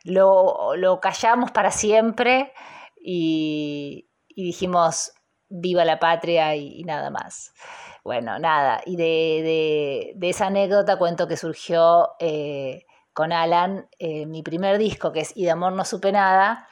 lo, 0.04 0.76
lo 0.76 1.00
callamos 1.00 1.52
para 1.52 1.72
siempre 1.72 2.54
y, 3.00 4.10
dijimos 4.36 5.14
viva 5.50 5.86
la 5.86 6.00
patria 6.00 6.56
y, 6.56 6.84
nada 6.84 7.10
más. 7.10 7.54
Bueno, 8.04 8.40
nada, 8.40 8.82
y 8.86 8.96
de, 8.96 10.14
de, 10.16 10.30
esa 10.30 10.48
anécdota 10.48 10.98
cuento 10.98 11.28
que 11.28 11.38
surgió 11.38 12.12
eh, 12.20 12.86
con 13.14 13.34
Alan 13.34 13.90
eh, 14.00 14.26
mi 14.26 14.44
primer 14.44 14.78
disco, 14.78 15.12
que 15.12 15.22
es 15.22 15.36
Y 15.36 15.46
de 15.46 15.52
Amor 15.52 15.74
No 15.74 15.84
Supe 15.84 16.12
Nada, 16.12 16.68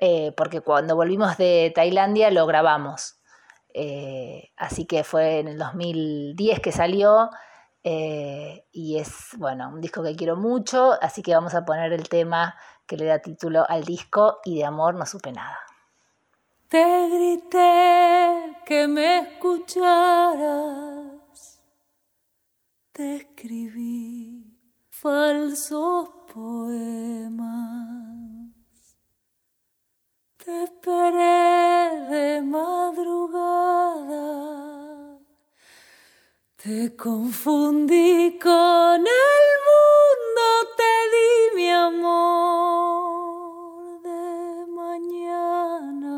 eh, 0.00 0.32
porque 0.36 0.60
cuando 0.60 0.96
volvimos 0.96 1.36
de 1.36 1.72
Tailandia 1.74 2.30
lo 2.30 2.46
grabamos. 2.46 3.17
Eh, 3.74 4.50
así 4.56 4.86
que 4.86 5.04
fue 5.04 5.40
en 5.40 5.48
el 5.48 5.58
2010 5.58 6.60
que 6.60 6.72
salió 6.72 7.30
eh, 7.84 8.66
y 8.72 8.98
es, 8.98 9.30
bueno, 9.36 9.68
un 9.68 9.80
disco 9.80 10.02
que 10.02 10.16
quiero 10.16 10.36
mucho, 10.36 10.94
así 11.00 11.22
que 11.22 11.34
vamos 11.34 11.54
a 11.54 11.64
poner 11.64 11.92
el 11.92 12.08
tema 12.08 12.56
que 12.86 12.96
le 12.96 13.06
da 13.06 13.20
título 13.20 13.64
al 13.68 13.84
disco 13.84 14.40
y 14.44 14.56
de 14.56 14.64
amor 14.64 14.94
no 14.94 15.06
supe 15.06 15.32
nada. 15.32 15.58
Te 16.68 17.08
grité 17.08 18.56
que 18.66 18.88
me 18.88 19.20
escucharas, 19.20 20.42
te 22.92 23.16
escribí 23.16 24.58
falsos 24.90 26.10
poemas 26.34 28.37
te 30.48 30.62
esperé 30.62 32.08
de 32.08 32.40
madrugada, 32.40 33.58
te 36.56 36.96
confundí 36.96 38.38
con 38.42 39.00
el 39.30 39.46
mundo, 39.68 40.44
te 40.78 40.92
di 41.12 41.30
mi 41.56 41.68
amor 41.70 43.20
de 44.00 44.64
mañana. 44.80 46.16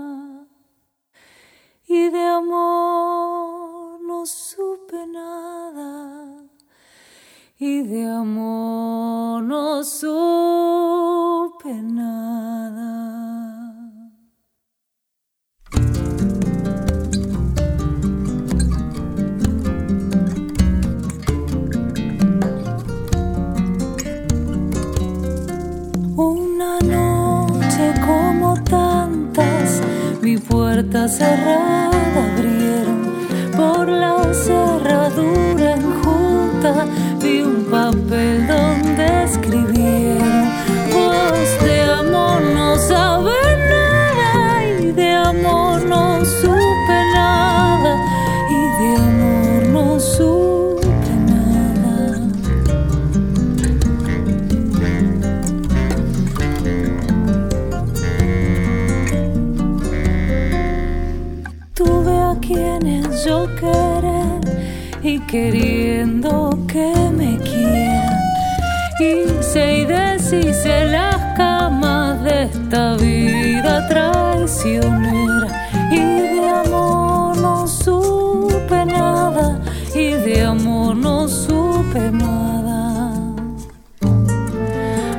Y 1.88 2.08
de 2.10 2.24
amor 2.24 4.00
no 4.00 4.24
supe 4.26 5.08
nada. 5.08 6.44
Y 7.58 7.82
de 7.82 8.06
amor 8.06 9.42
no 9.42 9.82
supe 9.82 11.72
nada. 11.82 12.49
cerrar. 31.20 31.59
Deshice 70.60 70.86
las 70.86 71.16
camas 71.36 72.22
de 72.22 72.44
esta 72.44 72.94
vida 72.96 73.86
traicionera. 73.88 75.48
Y 75.90 76.00
de 76.00 76.48
amor 76.48 77.36
no 77.38 77.66
supe 77.66 78.84
nada, 78.86 79.60
y 79.94 80.12
de 80.12 80.44
amor 80.44 80.96
no 80.96 81.28
supe 81.28 82.10
nada. 82.10 83.12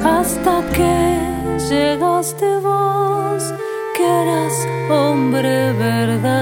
Hasta 0.04 0.62
que 0.74 1.58
llegaste 1.70 2.58
vos, 2.58 3.54
que 3.96 4.04
eras 4.04 4.68
hombre 4.90 5.74
verdadero 5.74 6.41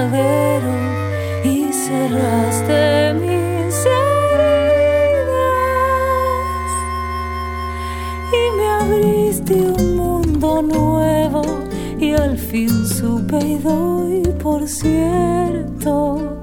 supe 12.90 13.38
y 13.38 13.56
doy 13.58 14.22
por 14.42 14.66
cierto 14.66 16.42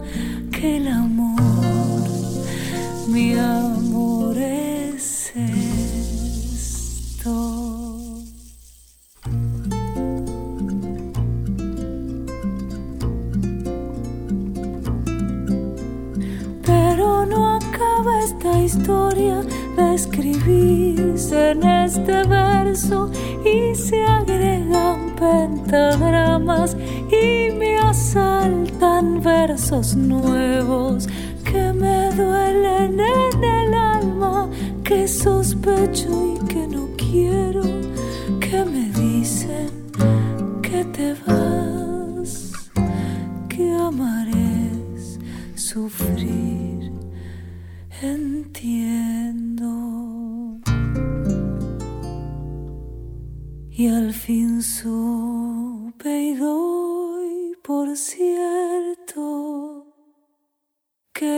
que 0.52 0.78
el 0.78 0.88
amor, 0.88 2.02
mi 3.10 3.34
amor 3.34 4.38
es 4.38 5.34
esto. 5.36 5.74
Pero 16.66 17.26
no 17.26 17.56
acaba 17.58 18.24
esta 18.24 18.60
historia 18.60 19.44
de 19.76 19.96
escribirse 19.96 21.52
en 21.52 21.64
este 21.64 22.24
verso 22.24 23.12
y 23.44 23.76
se 23.76 24.02
agregan 24.04 25.07
pentagramas 25.20 26.76
y 27.12 27.52
me 27.54 27.78
asaltan 27.80 29.22
versos 29.22 29.96
nuevos 29.96 31.08
que 31.44 31.74
me 31.74 32.12
duelen 32.14 33.00
en 33.00 33.44
el 33.44 33.74
alma, 33.74 34.50
que 34.84 35.08
sospecho 35.08 36.10
y 36.36 36.48
que 36.48 36.68
no 36.68 36.88
quiero, 36.98 37.64
que 38.40 38.66
me 38.66 38.86
dicen 38.92 39.70
que 40.62 40.84
te 40.86 41.16
vas, 41.26 42.54
que 43.50 43.72
amaré 43.74 44.72
sufrir, 45.56 46.67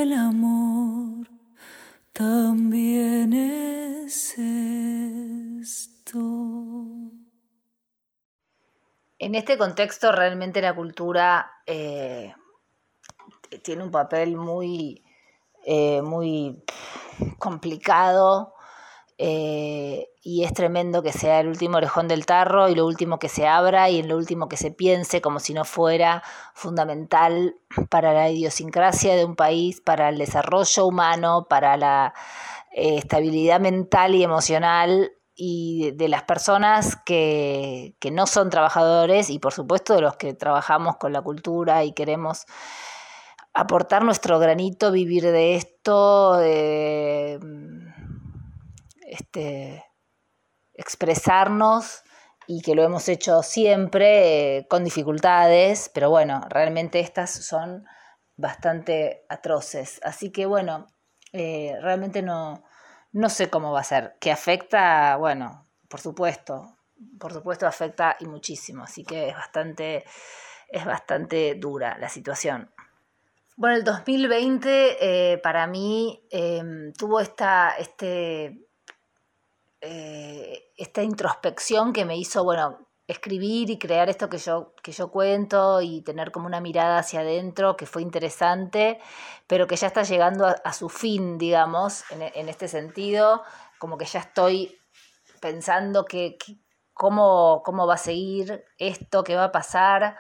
el 0.10 0.17
amor 0.17 1.28
también 2.13 3.32
es 3.34 4.39
esto. 5.60 6.19
En 9.19 9.36
este 9.36 9.56
contexto 9.60 10.12
realmente 10.12 10.62
la 10.62 10.76
cultura 10.76 11.52
eh, 11.67 12.34
tiene 13.62 13.84
un 13.84 13.91
papel 13.91 14.36
muy, 14.36 15.04
eh, 15.63 16.02
muy 16.02 16.63
complicado 17.38 18.56
eh, 19.15 20.09
y 20.21 20.43
es 20.43 20.53
tremendo 20.53 21.01
que 21.01 21.13
sea 21.13 21.39
el 21.39 21.47
último 21.47 21.77
orejón 21.77 22.08
del 22.08 22.25
tarro 22.25 22.67
y 22.67 22.75
lo 22.75 22.86
último 22.86 23.19
que 23.19 23.29
se 23.29 23.47
abra 23.47 23.89
y 23.89 23.99
en 23.99 24.10
lo 24.10 24.17
último 24.17 24.49
que 24.49 24.58
se 24.58 24.71
piense 24.71 25.21
como 25.21 25.39
si 25.39 25.53
no 25.53 25.63
fuera 25.63 26.23
fundamental 26.53 27.55
para 27.89 28.13
la 28.13 28.29
idiosincrasia 28.29 29.15
de 29.15 29.25
un 29.25 29.36
país, 29.36 29.82
para 29.82 30.10
el 30.10 30.17
desarrollo 30.17 30.86
humano, 30.86 31.47
para 31.49 31.77
la 31.77 32.13
eh, 32.71 32.97
estabilidad 32.97 33.60
mental 33.62 34.13
y 34.15 34.23
emocional 34.23 35.12
y 35.36 35.91
de, 35.91 36.10
las 36.10 36.23
personas 36.23 36.97
que, 37.05 37.95
que 37.99 38.12
no 38.12 38.27
son 38.27 38.49
trabajadores 38.49 39.29
y 39.29 39.39
por 39.39 39.53
supuesto 39.53 39.95
de 39.95 40.01
los 40.01 40.17
que 40.17 40.34
trabajamos 40.34 40.97
con 40.97 41.13
la 41.13 41.21
cultura 41.21 41.86
y 41.86 41.93
queremos 41.93 42.45
aportar 43.53 44.03
nuestro 44.03 44.38
granito, 44.38 44.91
vivir 44.91 45.23
de 45.23 45.55
esto, 45.55 46.41
eh, 46.41 47.39
este, 49.08 49.88
expresarnos 50.80 52.04
y 52.48 52.62
que 52.62 52.74
lo 52.74 52.84
hemos 52.84 53.08
hecho 53.10 53.44
siempre 53.44 54.58
eh, 54.58 54.68
con 54.68 54.84
dificultades, 54.84 55.92
pero 55.94 56.10
bueno, 56.10 56.42
realmente 56.50 57.00
estas 57.00 57.32
son 57.32 57.86
bastante 58.38 59.26
atroces. 59.30 60.00
Así 60.04 60.32
que 60.32 60.46
bueno, 60.46 60.88
eh, 61.34 61.76
realmente 61.82 62.22
no, 62.22 62.63
no 63.12 63.30
sé 63.30 63.50
cómo 63.50 63.72
va 63.72 63.82
a 63.82 63.84
ser. 63.84 64.15
Que 64.20 64.32
afecta, 64.32 65.15
bueno, 65.18 65.65
por 65.89 66.00
supuesto, 66.00 66.78
por 67.20 67.34
supuesto 67.34 67.68
afecta 67.68 68.15
y 68.20 68.26
muchísimo, 68.26 68.84
así 68.84 69.04
que 69.04 69.28
es 69.30 69.36
bastante, 69.36 70.06
es 70.70 70.86
bastante 70.86 71.56
dura 71.56 71.98
la 72.00 72.10
situación. 72.10 72.72
Bueno, 73.58 73.76
el 73.76 73.84
2020 73.84 75.34
eh, 75.34 75.38
para 75.39 75.68
mí 75.68 76.26
eh, 76.32 76.63
tuvo 76.98 77.20
esta, 77.20 77.76
este, 77.78 78.68
eh, 79.82 80.72
esta 80.78 81.04
introspección 81.04 81.94
que 81.94 82.06
me 82.06 82.18
hizo, 82.18 82.44
bueno, 82.44 82.88
escribir 83.08 83.70
y 83.72 83.80
crear 83.80 84.10
esto 84.10 84.30
que 84.30 84.38
yo, 84.38 84.74
que 84.84 84.92
yo 84.92 85.10
cuento 85.10 85.82
y 85.82 86.02
tener 86.02 86.32
como 86.32 86.46
una 86.46 86.62
mirada 86.62 87.00
hacia 87.00 87.22
adentro 87.22 87.76
que 87.76 87.88
fue 87.88 88.04
interesante, 88.04 89.00
pero 89.48 89.65
que 89.65 89.76
ya 89.76 89.88
está 89.88 90.04
llegando 90.04 90.46
a, 90.46 90.74
su 90.74 90.89
fin, 90.89 91.38
digamos, 91.39 92.04
en, 92.12 92.22
en, 92.22 92.50
este 92.50 92.68
sentido, 92.68 93.42
como 93.80 93.98
que 93.98 94.06
ya 94.06 94.20
estoy 94.20 94.78
pensando 95.42 96.06
que, 96.06 96.38
que 96.38 96.58
cómo, 97.00 97.63
cómo 97.63 97.88
va 97.88 97.94
a 97.94 97.98
seguir 97.98 98.65
esto, 98.78 99.24
qué 99.24 99.36
va 99.36 99.46
a 99.46 99.52
pasar. 99.54 100.18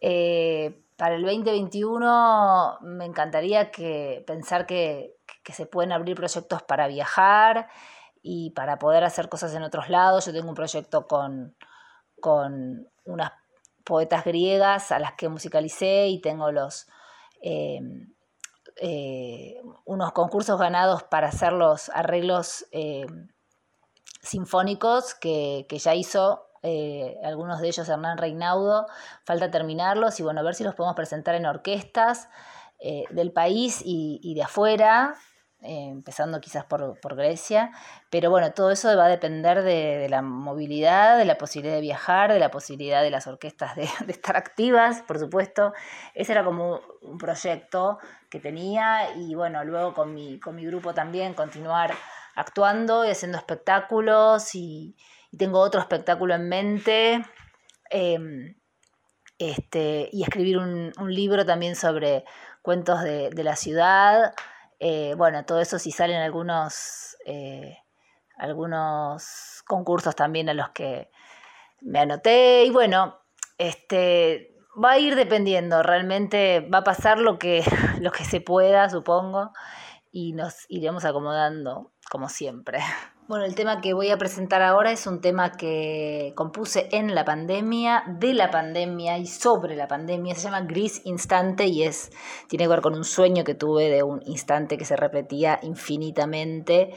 Eh, 0.00 0.82
para 0.96 1.14
el 1.14 1.22
2021 1.22 2.78
me 2.82 3.04
encantaría 3.04 3.70
que, 3.70 4.24
pensar 4.26 4.66
que, 4.66 5.14
que, 5.44 5.52
se 5.52 5.66
pueden 5.66 5.92
abrir 5.92 6.16
proyectos 6.16 6.62
para 6.64 6.88
viajar 6.88 7.68
y 8.22 8.50
para 8.50 8.78
poder 8.78 9.04
hacer 9.04 9.28
cosas 9.28 9.54
en 9.54 9.62
otros 9.62 9.88
lados. 9.88 10.26
Yo 10.26 10.32
tengo 10.32 10.48
un 10.48 10.54
proyecto 10.54 11.06
con, 11.06 11.56
con 12.20 12.88
unas 13.04 13.32
poetas 13.84 14.24
griegas 14.24 14.92
a 14.92 14.98
las 14.98 15.12
que 15.12 15.28
musicalicé 15.28 16.08
y 16.08 16.20
tengo 16.20 16.52
los 16.52 16.86
eh, 17.40 17.80
eh, 18.80 19.60
unos 19.86 20.12
concursos 20.12 20.58
ganados 20.58 21.02
para 21.02 21.28
hacer 21.28 21.52
los 21.52 21.88
arreglos 21.88 22.66
eh, 22.70 23.06
sinfónicos 24.22 25.14
que, 25.14 25.66
que, 25.68 25.78
ya 25.78 25.96
hizo 25.96 26.46
eh, 26.62 27.16
algunos 27.24 27.60
de 27.60 27.68
ellos 27.68 27.88
Hernán 27.88 28.18
Reinaudo, 28.18 28.86
falta 29.24 29.50
terminarlos 29.50 30.20
y 30.20 30.22
bueno, 30.22 30.40
a 30.40 30.42
ver 30.44 30.54
si 30.54 30.62
los 30.62 30.76
podemos 30.76 30.94
presentar 30.94 31.34
en 31.34 31.46
orquestas 31.46 32.28
del 33.10 33.32
país 33.32 33.82
y, 33.84 34.20
y 34.22 34.34
de 34.34 34.44
afuera, 34.44 35.16
eh, 35.60 35.88
empezando 35.90 36.40
quizás 36.40 36.64
por, 36.64 37.00
por, 37.00 37.16
Grecia, 37.16 37.72
pero 38.10 38.30
bueno, 38.30 38.52
todo 38.52 38.70
eso 38.70 38.96
va 38.96 39.06
a 39.06 39.08
depender 39.08 39.64
de, 39.64 39.98
de, 39.98 40.08
la 40.08 40.22
movilidad, 40.22 41.18
de 41.18 41.24
la 41.24 41.36
posibilidad 41.36 41.74
de 41.74 41.80
viajar, 41.80 42.32
de 42.32 42.38
la 42.38 42.52
posibilidad 42.52 43.02
de 43.02 43.10
las 43.10 43.26
orquestas 43.26 43.74
de, 43.74 43.82
estar 44.08 44.36
activas, 44.36 45.02
por 45.02 45.18
supuesto. 45.18 45.72
Ese 46.14 46.30
era 46.30 46.44
como 46.44 46.80
un 47.02 47.18
proyecto 47.18 47.98
que 48.30 48.38
tenía 48.38 49.16
y 49.16 49.34
bueno, 49.34 49.64
luego 49.64 49.94
con 49.94 50.14
mi, 50.14 50.38
con 50.38 50.54
mi 50.54 50.64
grupo 50.64 50.94
también 50.94 51.34
continuar 51.34 51.92
actuando 52.36 53.04
y 53.04 53.10
haciendo 53.10 53.36
espectáculos 53.36 54.54
y, 54.54 54.94
tengo 55.36 55.58
otro 55.58 55.80
espectáculo 55.80 56.36
en 56.36 56.48
mente. 56.48 57.24
Eh, 57.90 58.54
este, 59.38 60.08
y 60.12 60.22
escribir 60.22 60.58
un, 60.58 60.92
un, 60.98 61.14
libro 61.14 61.44
también 61.44 61.76
sobre 61.76 62.24
cuentos 62.62 63.02
de, 63.02 63.30
de 63.30 63.44
la 63.44 63.56
ciudad. 63.56 64.34
Eh, 64.80 65.14
bueno, 65.16 65.44
todo 65.44 65.60
eso 65.60 65.78
si 65.78 65.90
salen 65.90 66.20
algunos, 66.20 67.16
eh, 67.26 67.78
algunos 68.36 69.62
concursos 69.66 70.14
también 70.14 70.48
a 70.48 70.54
los 70.54 70.70
que 70.70 71.10
me 71.80 72.00
anoté. 72.00 72.64
Y 72.64 72.70
bueno, 72.70 73.18
este, 73.58 74.54
va 74.82 74.92
a 74.92 74.98
ir 74.98 75.16
dependiendo, 75.16 75.82
realmente 75.82 76.60
va 76.60 76.78
a 76.78 76.84
pasar 76.84 77.18
lo 77.18 77.38
que, 77.38 77.62
lo 78.00 78.12
que 78.12 78.24
se 78.24 78.40
pueda, 78.40 78.88
supongo, 78.88 79.52
y 80.12 80.32
nos 80.32 80.64
iremos 80.68 81.04
acomodando 81.04 81.92
como 82.10 82.28
siempre. 82.28 82.80
Bueno, 83.28 83.44
el 83.44 83.54
tema 83.54 83.82
que 83.82 83.92
voy 83.92 84.08
a 84.08 84.16
presentar 84.16 84.62
ahora 84.62 84.90
es 84.90 85.06
un 85.06 85.20
tema 85.20 85.52
que 85.52 86.32
compuse 86.34 86.88
en 86.92 87.14
la 87.14 87.26
pandemia, 87.26 88.04
de 88.06 88.32
la 88.32 88.50
pandemia 88.50 89.18
y 89.18 89.26
sobre 89.26 89.76
la 89.76 89.86
pandemia. 89.86 90.34
Se 90.34 90.44
llama 90.44 90.62
Gris 90.62 91.02
Instante 91.04 91.66
y 91.66 91.82
es 91.82 92.10
tiene 92.48 92.64
que 92.64 92.68
ver 92.68 92.80
con 92.80 92.94
un 92.94 93.04
sueño 93.04 93.44
que 93.44 93.54
tuve 93.54 93.90
de 93.90 94.02
un 94.02 94.22
instante 94.24 94.78
que 94.78 94.86
se 94.86 94.96
repetía 94.96 95.58
infinitamente. 95.60 96.94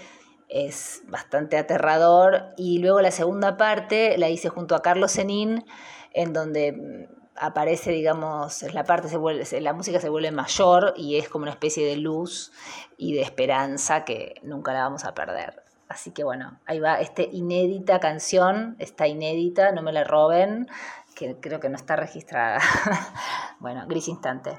Es 0.48 1.04
bastante 1.10 1.58
aterrador. 1.58 2.54
Y 2.56 2.80
luego 2.80 3.02
la 3.02 3.12
segunda 3.12 3.58
parte 3.58 4.18
la 4.18 4.30
hice 4.30 4.48
junto 4.48 4.76
a 4.76 4.82
Carlos 4.82 5.12
Zenin, 5.12 5.66
en 6.14 6.32
donde 6.32 7.10
aparece, 7.36 7.92
digamos, 7.92 8.64
la 8.72 8.86
parte 8.86 9.10
se 9.10 9.18
vuelve, 9.18 9.60
la 9.60 9.74
música 9.74 10.00
se 10.00 10.08
vuelve 10.08 10.32
mayor 10.32 10.94
y 10.96 11.18
es 11.18 11.28
como 11.28 11.44
una 11.44 11.52
especie 11.52 11.86
de 11.86 11.98
luz 11.98 12.54
y 12.96 13.16
de 13.16 13.22
esperanza 13.22 14.06
que 14.06 14.36
nunca 14.44 14.72
la 14.72 14.84
vamos 14.84 15.04
a 15.04 15.14
perder. 15.14 15.71
Así 15.92 16.12
que 16.12 16.24
bueno, 16.24 16.58
ahí 16.66 16.80
va 16.80 17.02
esta 17.02 17.22
inédita 17.22 18.00
canción, 18.00 18.78
está 18.80 19.08
inédita, 19.08 19.74
no 19.74 19.82
me 19.82 19.92
la 19.92 20.06
roben, 20.06 20.70
que 21.18 21.36
creo 21.42 21.60
que 21.60 21.68
no 21.68 21.76
está 21.76 21.98
registrada. 21.98 22.60
bueno, 23.60 23.86
gris 23.88 24.08
instante. 24.08 24.58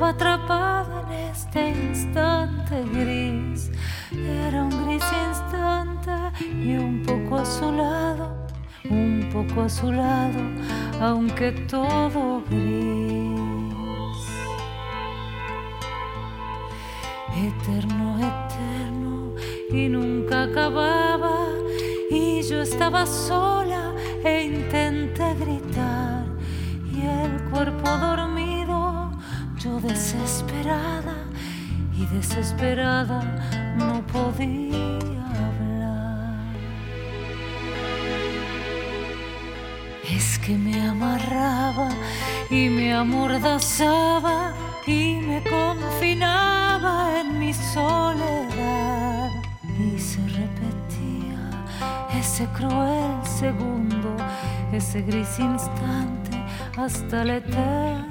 Estaba 0.00 0.10
atrapada 0.12 1.02
en 1.02 1.30
este 1.30 1.68
instante 1.68 2.82
gris. 2.94 3.70
Era 4.12 4.62
un 4.62 4.86
gris 4.86 5.04
instante 5.28 6.10
y 6.42 6.76
un 6.76 7.02
poco 7.02 7.36
azulado, 7.36 8.46
un 8.88 9.28
poco 9.30 9.62
azulado, 9.62 10.40
aunque 11.02 11.52
todo 11.68 12.42
gris. 12.48 13.30
Eterno, 17.36 18.18
eterno 18.18 19.34
y 19.70 19.88
nunca 19.88 20.44
acababa 20.44 21.46
y 22.10 22.42
yo 22.42 22.62
estaba 22.62 23.04
sola 23.04 23.92
e 24.24 24.44
intenté 24.44 25.34
gritar 25.34 26.10
el 27.02 27.42
cuerpo 27.50 27.88
dormido, 27.98 28.39
yo 29.62 29.78
desesperada 29.78 31.16
y 31.94 32.06
desesperada 32.06 33.20
no 33.76 34.00
podía 34.06 35.26
hablar. 35.48 36.54
Es 40.08 40.38
que 40.38 40.56
me 40.56 40.80
amarraba 40.80 41.90
y 42.48 42.70
me 42.70 42.94
amordazaba 42.94 44.54
y 44.86 45.16
me 45.16 45.42
confinaba 45.42 47.20
en 47.20 47.38
mi 47.38 47.52
soledad 47.52 49.30
y 49.78 49.98
se 49.98 50.20
repetía 50.28 51.38
ese 52.18 52.46
cruel 52.56 53.12
segundo, 53.24 54.16
ese 54.72 55.02
gris 55.02 55.38
instante 55.38 56.42
hasta 56.78 57.24
la 57.24 57.36
eternidad. 57.36 58.09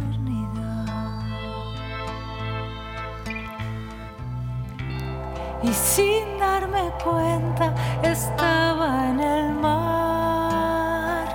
Y 5.69 5.73
sin 5.73 6.39
darme 6.39 6.91
cuenta 7.03 7.75
estaba 8.01 9.09
en 9.09 9.19
el 9.19 9.53
mar. 9.53 11.27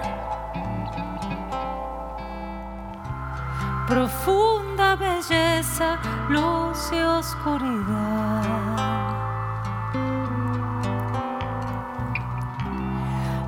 Profunda 3.87 4.97
belleza, 4.97 5.99
luz 6.29 6.90
y 6.92 7.01
oscuridad. 7.01 8.42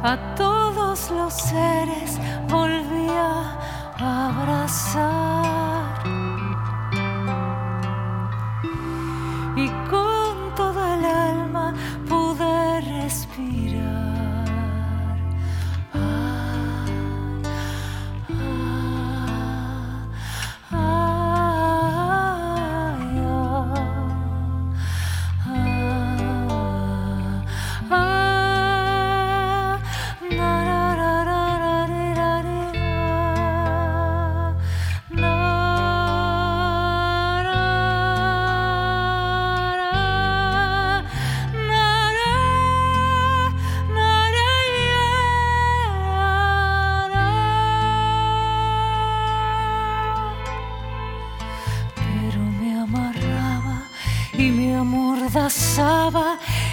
A 0.04 0.16
todos 0.36 1.10
los 1.10 1.32
seres 1.34 2.20
volvía 2.48 3.56
abrazar 3.98 5.75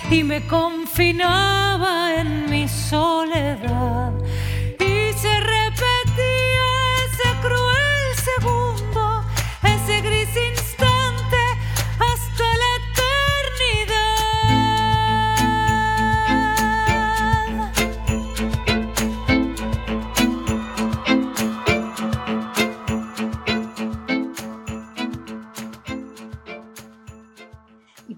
y 0.09 0.23
me 0.23 0.47
confinaba 0.47 2.15
en 2.15 2.49
mi 2.49 2.69
soledad 2.69 4.13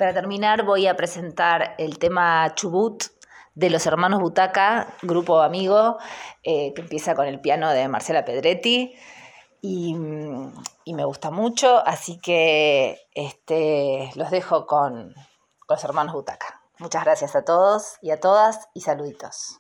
para 0.05 0.13
terminar 0.13 0.61
voy 0.65 0.85
a 0.85 0.95
presentar 0.95 1.73
el 1.79 1.97
tema 1.97 2.53
Chubut 2.53 3.05
de 3.55 3.71
los 3.71 3.87
hermanos 3.87 4.21
Butaca, 4.21 4.93
grupo 5.01 5.41
amigo, 5.41 5.97
eh, 6.43 6.75
que 6.75 6.81
empieza 6.83 7.15
con 7.15 7.25
el 7.25 7.41
piano 7.41 7.71
de 7.71 7.87
Marcela 7.87 8.23
Pedretti. 8.23 8.93
Y, 9.61 9.95
me 9.95 11.05
gusta 11.05 11.31
mucho, 11.31 11.81
así 11.87 12.19
que 12.19 12.99
este, 13.15 14.11
los 14.13 14.29
dejo 14.29 14.67
con, 14.67 15.15
con 15.65 15.75
los 15.75 15.83
hermanos 15.83 16.13
Butaca. 16.13 16.61
Muchas 16.77 17.03
gracias 17.03 17.35
a 17.35 17.43
todos 17.43 17.97
y 18.03 18.11
a 18.11 18.19
todas 18.19 18.69
y 18.75 18.81
saluditos. 18.81 19.59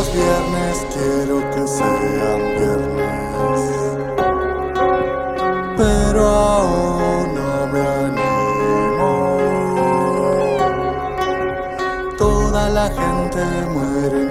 Los 0.00 0.14
viernes 0.14 0.86
quiero 0.94 1.36
que 1.50 1.66
sean 1.68 2.40
viernes, 2.58 3.60
pero 5.76 6.26
aún 6.26 7.34
no 7.34 7.66
me 7.66 7.80
animo. 8.06 9.12
Toda 12.16 12.70
la 12.70 12.88
gente 12.88 13.44
muere 13.74 14.29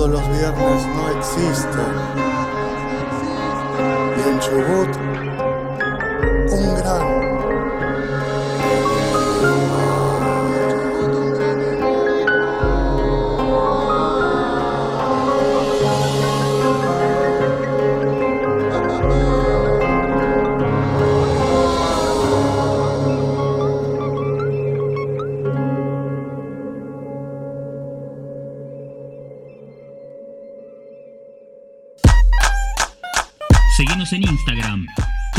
Todos 0.00 0.12
los 0.12 0.28
viernes 0.30 0.86
no 0.96 1.10
existen. 1.10 1.92
Y 4.16 4.20
en 4.30 4.40
Chubut, 4.40 4.96
un 6.52 6.74
gran 6.76 7.09